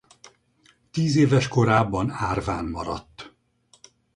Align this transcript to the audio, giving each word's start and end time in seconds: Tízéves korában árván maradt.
Tízéves 0.91 1.47
korában 1.47 2.09
árván 2.11 2.65
maradt. 2.65 3.33